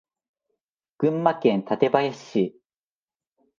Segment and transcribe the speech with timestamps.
[0.97, 2.55] 群馬県館林市